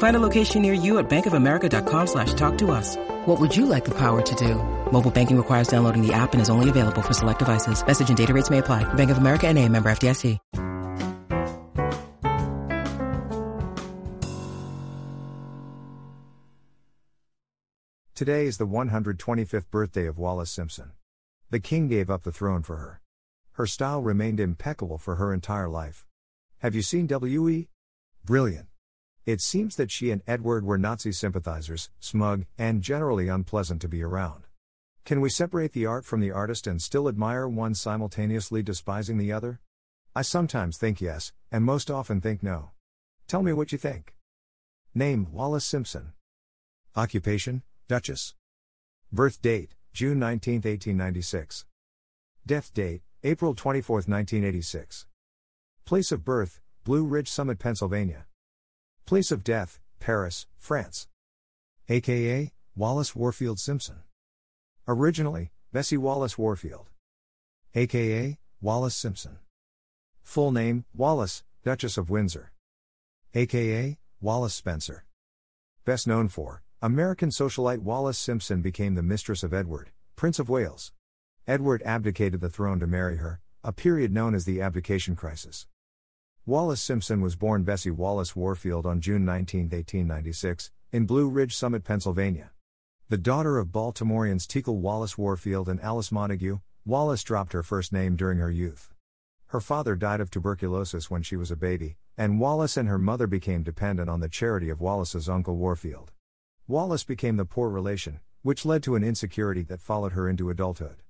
Find 0.00 0.16
a 0.16 0.20
location 0.20 0.62
near 0.62 0.72
you 0.72 0.98
at 0.98 1.10
bankofamerica.com 1.10 2.06
slash 2.06 2.32
talk 2.32 2.56
to 2.58 2.70
us. 2.70 2.96
What 3.26 3.38
would 3.38 3.54
you 3.54 3.66
like 3.66 3.84
the 3.84 3.94
power 3.94 4.22
to 4.22 4.34
do? 4.34 4.54
Mobile 4.90 5.10
banking 5.10 5.36
requires 5.36 5.68
downloading 5.68 6.00
the 6.00 6.14
app 6.14 6.32
and 6.32 6.40
is 6.40 6.48
only 6.48 6.70
available 6.70 7.02
for 7.02 7.12
select 7.12 7.38
devices. 7.38 7.86
Message 7.86 8.08
and 8.08 8.16
data 8.16 8.32
rates 8.32 8.48
may 8.48 8.58
apply. 8.58 8.82
Bank 8.94 9.10
of 9.10 9.18
America 9.18 9.46
and 9.46 9.58
a 9.58 9.68
member 9.68 9.90
FDIC. 9.90 10.38
Today 18.14 18.46
is 18.46 18.56
the 18.56 18.66
125th 18.66 19.70
birthday 19.70 20.06
of 20.06 20.18
Wallis 20.18 20.50
Simpson. 20.50 20.92
The 21.50 21.60
king 21.60 21.88
gave 21.88 22.08
up 22.08 22.22
the 22.22 22.32
throne 22.32 22.62
for 22.62 22.76
her. 22.76 23.02
Her 23.52 23.66
style 23.66 24.02
remained 24.02 24.40
impeccable 24.40 24.96
for 24.96 25.16
her 25.16 25.34
entire 25.34 25.68
life. 25.68 26.06
Have 26.58 26.74
you 26.74 26.80
seen 26.80 27.06
W.E.? 27.06 27.68
Brilliant. 28.24 28.69
It 29.30 29.40
seems 29.40 29.76
that 29.76 29.92
she 29.92 30.10
and 30.10 30.22
Edward 30.26 30.64
were 30.64 30.76
Nazi 30.76 31.12
sympathizers, 31.12 31.88
smug, 32.00 32.46
and 32.58 32.82
generally 32.82 33.28
unpleasant 33.28 33.80
to 33.82 33.88
be 33.88 34.02
around. 34.02 34.48
Can 35.04 35.20
we 35.20 35.30
separate 35.30 35.72
the 35.72 35.86
art 35.86 36.04
from 36.04 36.18
the 36.18 36.32
artist 36.32 36.66
and 36.66 36.82
still 36.82 37.08
admire 37.08 37.46
one 37.46 37.76
simultaneously 37.76 38.60
despising 38.64 39.18
the 39.18 39.30
other? 39.30 39.60
I 40.16 40.22
sometimes 40.22 40.78
think 40.78 41.00
yes, 41.00 41.32
and 41.52 41.62
most 41.62 41.92
often 41.92 42.20
think 42.20 42.42
no. 42.42 42.70
Tell 43.28 43.44
me 43.44 43.52
what 43.52 43.70
you 43.70 43.78
think. 43.78 44.16
Name 44.96 45.28
Wallis 45.30 45.64
Simpson. 45.64 46.12
Occupation 46.96 47.62
Duchess. 47.86 48.34
Birth 49.12 49.40
date 49.40 49.76
June 49.92 50.18
19, 50.18 50.54
1896. 50.54 51.66
Death 52.44 52.74
date 52.74 53.02
April 53.22 53.54
24, 53.54 53.94
1986. 53.94 55.06
Place 55.84 56.10
of 56.10 56.24
birth 56.24 56.60
Blue 56.82 57.04
Ridge 57.04 57.28
Summit, 57.28 57.60
Pennsylvania. 57.60 58.26
Place 59.06 59.30
of 59.30 59.42
death, 59.42 59.80
Paris, 59.98 60.46
France. 60.56 61.08
AKA, 61.88 62.52
Wallis 62.76 63.16
Warfield 63.16 63.58
Simpson. 63.58 63.96
Originally, 64.86 65.50
Bessie 65.72 65.96
Wallis 65.96 66.38
Warfield. 66.38 66.88
AKA, 67.74 68.38
Wallis 68.60 68.94
Simpson. 68.94 69.38
Full 70.22 70.52
name, 70.52 70.84
Wallis, 70.94 71.44
Duchess 71.64 71.98
of 71.98 72.10
Windsor. 72.10 72.52
AKA, 73.34 73.98
Wallis 74.20 74.54
Spencer. 74.54 75.04
Best 75.84 76.06
known 76.06 76.28
for, 76.28 76.62
American 76.82 77.30
socialite 77.30 77.80
Wallis 77.80 78.18
Simpson 78.18 78.62
became 78.62 78.94
the 78.94 79.02
mistress 79.02 79.42
of 79.42 79.52
Edward, 79.52 79.90
Prince 80.16 80.38
of 80.38 80.48
Wales. 80.48 80.92
Edward 81.46 81.82
abdicated 81.84 82.40
the 82.40 82.48
throne 82.48 82.78
to 82.80 82.86
marry 82.86 83.16
her, 83.16 83.40
a 83.64 83.72
period 83.72 84.12
known 84.12 84.34
as 84.34 84.44
the 84.44 84.60
abdication 84.60 85.16
crisis. 85.16 85.66
Wallis 86.46 86.80
Simpson 86.80 87.20
was 87.20 87.36
born 87.36 87.64
Bessie 87.64 87.90
Wallis 87.90 88.34
Warfield 88.34 88.86
on 88.86 89.02
June 89.02 89.26
19, 89.26 89.64
1896, 89.64 90.70
in 90.90 91.04
Blue 91.04 91.28
Ridge 91.28 91.54
Summit, 91.54 91.84
Pennsylvania. 91.84 92.50
The 93.10 93.18
daughter 93.18 93.58
of 93.58 93.68
Baltimoreans 93.68 94.46
Teackle 94.46 94.78
Wallis 94.78 95.18
Warfield 95.18 95.68
and 95.68 95.78
Alice 95.82 96.10
Montague, 96.10 96.60
Wallis 96.86 97.22
dropped 97.22 97.52
her 97.52 97.62
first 97.62 97.92
name 97.92 98.16
during 98.16 98.38
her 98.38 98.50
youth. 98.50 98.88
Her 99.48 99.60
father 99.60 99.94
died 99.94 100.22
of 100.22 100.30
tuberculosis 100.30 101.10
when 101.10 101.22
she 101.22 101.36
was 101.36 101.50
a 101.50 101.56
baby, 101.56 101.98
and 102.16 102.40
Wallis 102.40 102.78
and 102.78 102.88
her 102.88 102.98
mother 102.98 103.26
became 103.26 103.62
dependent 103.62 104.08
on 104.08 104.20
the 104.20 104.28
charity 104.28 104.70
of 104.70 104.80
Wallis's 104.80 105.28
uncle 105.28 105.56
Warfield. 105.56 106.10
Wallis 106.66 107.04
became 107.04 107.36
the 107.36 107.44
poor 107.44 107.68
relation, 107.68 108.20
which 108.40 108.64
led 108.64 108.82
to 108.84 108.94
an 108.96 109.04
insecurity 109.04 109.62
that 109.64 109.82
followed 109.82 110.12
her 110.12 110.26
into 110.26 110.48
adulthood. 110.48 111.02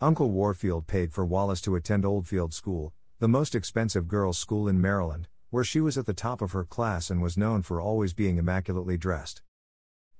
Uncle 0.00 0.30
Warfield 0.30 0.86
paid 0.86 1.12
for 1.12 1.26
Wallis 1.26 1.60
to 1.60 1.76
attend 1.76 2.06
Oldfield 2.06 2.54
School, 2.54 2.94
the 3.20 3.28
most 3.28 3.54
expensive 3.54 4.08
girls' 4.08 4.38
school 4.38 4.66
in 4.66 4.80
Maryland, 4.80 5.28
where 5.50 5.62
she 5.62 5.78
was 5.78 5.98
at 5.98 6.06
the 6.06 6.14
top 6.14 6.40
of 6.40 6.52
her 6.52 6.64
class 6.64 7.10
and 7.10 7.20
was 7.20 7.36
known 7.36 7.60
for 7.60 7.78
always 7.78 8.14
being 8.14 8.38
immaculately 8.38 8.96
dressed. 8.96 9.42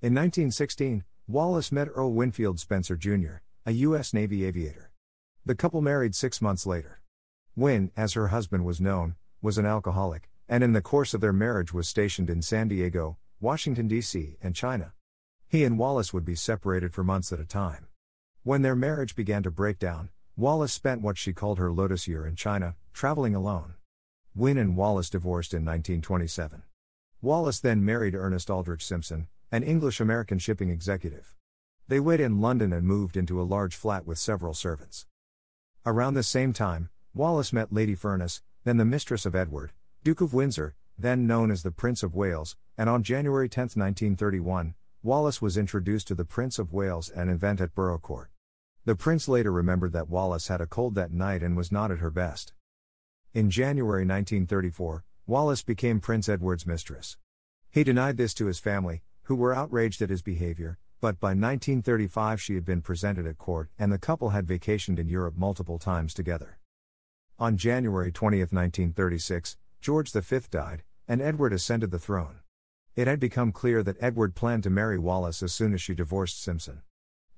In 0.03 0.13
1916, 0.15 1.05
Wallis 1.27 1.73
met 1.73 1.89
Earl 1.95 2.13
Winfield 2.13 2.61
Spencer 2.61 2.97
Jr., 2.97 3.37
a 3.65 3.73
U.S. 3.73 4.13
Navy 4.13 4.45
aviator. 4.45 4.91
The 5.47 5.55
couple 5.55 5.81
married 5.81 6.15
six 6.15 6.43
months 6.43 6.67
later. 6.67 7.01
Win, 7.57 7.91
as 7.97 8.13
her 8.13 8.29
husband 8.29 8.67
was 8.67 8.83
known, 8.83 9.17
was 9.41 9.57
an 9.57 9.65
alcoholic, 9.65 10.29
and 10.47 10.63
in 10.63 10.75
the 10.75 10.83
course 10.83 11.15
of 11.15 11.23
their 11.23 11.33
marriage 11.33 11.73
was 11.73 11.89
stationed 11.89 12.29
in 12.29 12.43
San 12.43 12.69
Diego, 12.69 13.17
Washington, 13.41 13.89
D.C., 13.89 14.37
and 14.43 14.55
China. 14.55 14.93
He 15.49 15.65
and 15.65 15.79
Wallis 15.79 16.13
would 16.13 16.27
be 16.27 16.35
separated 16.35 16.93
for 16.93 17.03
months 17.03 17.33
at 17.33 17.41
a 17.41 17.47
time. 17.47 17.87
When 18.43 18.61
their 18.61 18.77
marriage 18.77 19.17
began 19.17 19.43
to 19.45 19.51
break 19.51 19.79
down, 19.79 20.11
Wallis 20.37 20.73
spent 20.73 21.03
what 21.03 21.19
she 21.19 21.33
called 21.33 21.59
her 21.59 21.71
Lotus 21.71 22.09
year 22.09 22.27
in 22.27 22.37
China, 22.37 22.77
traveling 22.93 23.35
alone. 23.35 23.75
Win 24.35 24.57
and 24.57 24.77
Wallis 24.77 25.11
divorced 25.11 25.53
in 25.53 25.65
1927. 25.65 26.63
Wallis 27.21 27.61
then 27.61 27.85
married 27.85 28.15
Ernest 28.15 28.51
Aldrich 28.51 28.85
Simpson, 28.85 29.29
an 29.53 29.63
English 29.63 30.01
American 30.01 30.39
shipping 30.39 30.71
executive. 30.71 31.35
They 31.89 32.01
wed 32.01 32.21
in 32.21 32.41
London 32.41 32.73
and 32.73 32.87
moved 32.87 33.17
into 33.17 33.41
a 33.41 33.43
large 33.43 33.75
flat 33.75 34.07
with 34.07 34.19
several 34.19 34.55
servants. 34.55 35.07
Around 35.85 36.15
the 36.15 36.23
same 36.23 36.53
time, 36.53 36.89
Wallis 37.13 37.53
met 37.53 37.73
Lady 37.73 37.95
Furness, 37.95 38.43
then 38.65 38.77
the 38.77 38.85
mistress 38.85 39.27
of 39.27 39.35
Edward, 39.35 39.73
Duke 40.05 40.21
of 40.21 40.33
Windsor, 40.33 40.75
then 40.97 41.27
known 41.27 41.51
as 41.51 41.63
the 41.63 41.73
Prince 41.73 42.03
of 42.03 42.15
Wales, 42.15 42.57
and 42.79 42.89
on 42.89 43.03
January 43.03 43.49
10, 43.49 43.63
1931, 43.63 44.75
Wallis 45.03 45.43
was 45.43 45.57
introduced 45.57 46.07
to 46.09 46.15
the 46.15 46.25
Prince 46.25 46.59
of 46.59 46.73
Wales 46.73 47.11
at 47.11 47.23
an 47.27 47.31
event 47.31 47.61
at 47.61 47.75
Burrough 47.75 47.99
Court. 47.99 48.31
The 48.87 48.97
prince 48.97 49.29
later 49.29 49.53
remembered 49.53 49.93
that 49.93 50.09
Wallis 50.09 50.49
had 50.49 50.63
a 50.63 50.67
cold 50.67 50.95
that 50.95 51.13
night 51.13 51.43
and 51.43 51.55
was 51.55 51.71
not 51.71 51.91
at 51.91 51.99
her 51.99 52.11
best. 52.11 52.55
In 53.35 53.51
January 53.51 54.07
1934, 54.07 55.05
Wallis 55.27 55.63
became 55.63 56.01
Prince 56.01 56.31
Edward's 56.31 56.67
mistress. 56.67 57.19
He 57.71 57.85
denied 57.85 58.17
this 58.17 58.33
to 58.35 58.47
his 58.47 58.59
family, 58.59 59.03
who 59.25 59.37
were 59.37 59.55
outraged 59.55 60.01
at 60.01 60.09
his 60.09 60.23
behavior, 60.23 60.79
but 61.01 61.21
by 61.21 61.29
1935 61.29 62.41
she 62.41 62.55
had 62.55 62.65
been 62.65 62.81
presented 62.81 63.27
at 63.27 63.37
court 63.39 63.69
and 63.79 63.93
the 63.93 63.99
couple 63.99 64.31
had 64.31 64.47
vacationed 64.47 64.99
in 64.99 65.09
Europe 65.09 65.35
multiple 65.37 65.79
times 65.79 66.15
together. 66.15 66.59
On 67.39 67.57
January 67.59 68.11
20, 68.11 68.39
1936, 68.39 69.57
George 69.81 70.11
V 70.11 70.39
died, 70.51 70.83
and 71.07 71.21
Edward 71.21 71.53
ascended 71.53 71.91
the 71.91 71.99
throne. 71.99 72.41
It 72.97 73.07
had 73.07 73.21
become 73.21 73.53
clear 73.53 73.83
that 73.83 73.97
Edward 74.01 74.35
planned 74.35 74.63
to 74.65 74.71
marry 74.71 74.99
Wallis 74.99 75.43
as 75.43 75.53
soon 75.53 75.75
as 75.75 75.83
she 75.83 75.95
divorced 75.95 76.43
Simpson. 76.43 76.83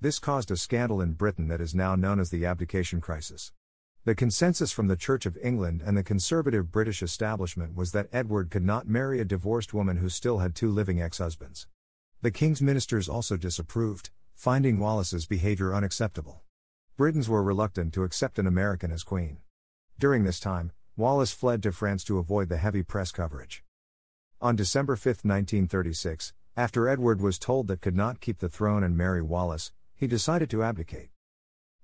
This 0.03 0.19
caused 0.19 0.51
a 0.51 0.57
scandal 0.57 0.99
in 0.99 1.13
Britain 1.13 1.47
that 1.47 1.61
is 1.61 1.73
now 1.73 1.95
known 1.95 2.19
as 2.19 2.29
the 2.29 2.45
abdication 2.45 2.99
crisis. 2.99 3.53
The 4.03 4.13
consensus 4.13 4.73
from 4.73 4.89
the 4.89 4.97
Church 4.97 5.25
of 5.25 5.37
England 5.41 5.81
and 5.81 5.95
the 5.95 6.03
conservative 6.03 6.73
British 6.73 7.01
establishment 7.01 7.73
was 7.73 7.93
that 7.93 8.09
Edward 8.11 8.51
could 8.51 8.65
not 8.65 8.85
marry 8.85 9.21
a 9.21 9.23
divorced 9.23 9.73
woman 9.73 9.95
who 9.95 10.09
still 10.09 10.39
had 10.39 10.55
two 10.55 10.69
living 10.69 11.01
ex 11.01 11.19
husbands. 11.19 11.67
The 12.21 12.31
King's 12.31 12.61
ministers 12.61 13.07
also 13.07 13.37
disapproved, 13.37 14.09
finding 14.35 14.77
Wallis's 14.77 15.25
behavior 15.25 15.73
unacceptable. 15.73 16.41
Britons 16.97 17.29
were 17.29 17.41
reluctant 17.41 17.93
to 17.93 18.03
accept 18.03 18.37
an 18.37 18.45
American 18.45 18.91
as 18.91 19.05
queen. 19.05 19.37
During 19.97 20.25
this 20.25 20.41
time, 20.41 20.73
Wallis 20.97 21.31
fled 21.31 21.63
to 21.63 21.71
France 21.71 22.03
to 22.03 22.17
avoid 22.17 22.49
the 22.49 22.57
heavy 22.57 22.83
press 22.83 23.13
coverage. 23.13 23.63
On 24.41 24.57
December 24.57 24.97
5, 24.97 25.05
1936, 25.23 26.33
after 26.57 26.89
Edward 26.89 27.21
was 27.21 27.39
told 27.39 27.67
that 27.67 27.79
could 27.79 27.95
not 27.95 28.19
keep 28.19 28.39
the 28.39 28.49
throne 28.49 28.83
and 28.83 28.97
marry 28.97 29.21
Wallis, 29.21 29.71
he 30.03 30.07
decided 30.07 30.49
to 30.49 30.61
abdicate. 30.61 31.07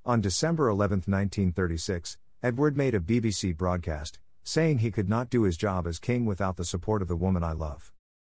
On 0.06 0.20
December 0.20 0.68
11, 0.68 1.04
1936, 1.06 2.18
Edward 2.44 2.76
made 2.76 2.94
a 2.94 3.00
BBC 3.00 3.56
broadcast, 3.56 4.20
saying 4.44 4.80
he 4.80 4.92
could 4.92 5.08
not 5.08 5.30
do 5.30 5.44
his 5.44 5.56
job 5.56 5.88
as 5.88 6.00
king 6.00 6.26
without 6.26 6.58
the 6.58 6.66
support 6.66 7.02
of 7.02 7.08
the 7.08 7.16
woman 7.16 7.46
I 7.46 7.54
love. 7.54 7.94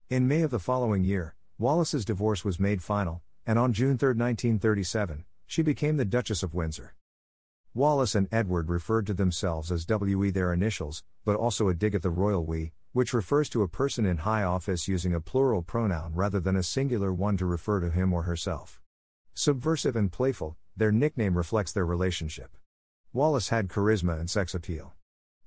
In 0.08 0.28
May 0.28 0.42
of 0.42 0.52
the 0.52 0.60
following 0.60 1.02
year, 1.02 1.34
Wallis's 1.58 2.04
divorce 2.04 2.44
was 2.44 2.60
made 2.60 2.80
final, 2.80 3.22
and 3.44 3.58
on 3.58 3.72
June 3.72 3.98
3, 3.98 4.10
1937, 4.10 5.24
she 5.48 5.62
became 5.62 5.96
the 5.96 6.04
Duchess 6.04 6.44
of 6.44 6.54
Windsor. 6.54 6.94
Wallis 7.74 8.14
and 8.14 8.28
Edward 8.30 8.68
referred 8.68 9.08
to 9.08 9.14
themselves 9.14 9.72
as 9.72 9.84
WE 9.88 10.30
their 10.30 10.52
initials, 10.52 11.02
but 11.24 11.34
also 11.34 11.66
a 11.66 11.74
dig 11.74 11.96
at 11.96 12.02
the 12.02 12.10
royal 12.10 12.46
we, 12.46 12.70
which 12.92 13.12
refers 13.12 13.48
to 13.48 13.62
a 13.62 13.68
person 13.68 14.06
in 14.06 14.18
high 14.18 14.44
office 14.44 14.86
using 14.86 15.12
a 15.12 15.20
plural 15.20 15.60
pronoun 15.60 16.14
rather 16.14 16.38
than 16.38 16.54
a 16.54 16.62
singular 16.62 17.12
one 17.12 17.36
to 17.36 17.44
refer 17.44 17.80
to 17.80 17.90
him 17.90 18.12
or 18.12 18.22
herself. 18.22 18.81
Subversive 19.34 19.96
and 19.96 20.12
playful, 20.12 20.56
their 20.76 20.92
nickname 20.92 21.36
reflects 21.36 21.72
their 21.72 21.86
relationship. 21.86 22.56
Wallis 23.14 23.48
had 23.48 23.68
charisma 23.68 24.18
and 24.18 24.28
sex 24.28 24.54
appeal. 24.54 24.94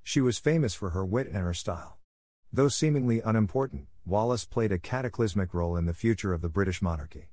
She 0.02 0.20
was 0.20 0.38
famous 0.38 0.74
for 0.74 0.90
her 0.90 1.04
wit 1.04 1.28
and 1.28 1.38
her 1.38 1.54
style. 1.54 1.98
Though 2.52 2.68
seemingly 2.68 3.20
unimportant, 3.20 3.86
Wallis 4.04 4.44
played 4.44 4.72
a 4.72 4.78
cataclysmic 4.78 5.54
role 5.54 5.76
in 5.76 5.86
the 5.86 5.94
future 5.94 6.32
of 6.32 6.42
the 6.42 6.48
British 6.48 6.82
monarchy. 6.82 7.30